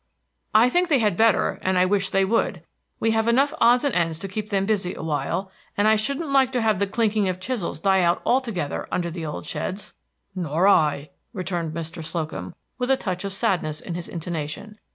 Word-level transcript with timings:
"I 0.55 0.67
think 0.67 0.87
they 0.87 0.97
had 0.97 1.15
better, 1.15 1.59
and 1.61 1.77
I 1.77 1.85
wish 1.85 2.09
they 2.09 2.25
would. 2.25 2.63
We 2.99 3.11
have 3.11 3.27
enough 3.27 3.53
odds 3.61 3.83
and 3.83 3.93
ends 3.93 4.17
to 4.17 4.27
keep 4.27 4.49
them 4.49 4.65
busy 4.65 4.95
awhile, 4.95 5.51
and 5.77 5.87
I 5.87 5.95
shouldn't 5.95 6.31
like 6.31 6.51
to 6.53 6.61
have 6.63 6.79
the 6.79 6.87
clinking 6.87 7.29
of 7.29 7.39
chisels 7.39 7.79
die 7.79 8.01
out 8.01 8.19
altogether 8.25 8.87
under 8.91 9.11
the 9.11 9.27
old 9.27 9.45
sheds." 9.45 9.93
"Nor 10.33 10.67
I," 10.67 11.11
returned 11.33 11.73
Mr. 11.75 12.03
Slocum, 12.03 12.55
with 12.79 12.89
a 12.89 12.97
touch 12.97 13.23
of 13.23 13.31
sadness 13.33 13.79
in 13.79 13.93
his 13.93 14.09
intonation. 14.09 14.79